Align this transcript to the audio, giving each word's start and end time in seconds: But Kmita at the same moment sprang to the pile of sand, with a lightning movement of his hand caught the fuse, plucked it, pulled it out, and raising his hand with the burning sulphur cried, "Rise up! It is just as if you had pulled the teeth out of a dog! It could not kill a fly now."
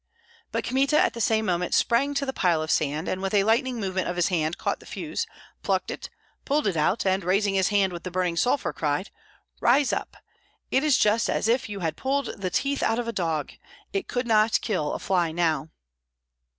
But 0.51 0.63
Kmita 0.63 0.99
at 0.99 1.13
the 1.13 1.21
same 1.21 1.45
moment 1.45 1.75
sprang 1.75 2.15
to 2.15 2.25
the 2.25 2.33
pile 2.33 2.63
of 2.63 2.71
sand, 2.71 3.07
with 3.21 3.35
a 3.35 3.43
lightning 3.43 3.79
movement 3.79 4.07
of 4.07 4.15
his 4.15 4.29
hand 4.29 4.57
caught 4.57 4.79
the 4.79 4.87
fuse, 4.87 5.27
plucked 5.61 5.91
it, 5.91 6.09
pulled 6.43 6.65
it 6.65 6.75
out, 6.75 7.05
and 7.05 7.23
raising 7.23 7.53
his 7.53 7.67
hand 7.67 7.93
with 7.93 8.01
the 8.01 8.09
burning 8.09 8.35
sulphur 8.35 8.73
cried, 8.73 9.11
"Rise 9.59 9.93
up! 9.93 10.17
It 10.71 10.83
is 10.83 10.97
just 10.97 11.29
as 11.29 11.47
if 11.47 11.69
you 11.69 11.81
had 11.81 11.97
pulled 11.97 12.41
the 12.41 12.49
teeth 12.49 12.81
out 12.81 12.97
of 12.97 13.07
a 13.07 13.13
dog! 13.13 13.51
It 13.93 14.07
could 14.07 14.25
not 14.25 14.59
kill 14.61 14.93
a 14.93 14.97
fly 14.99 15.31
now." 15.31 15.69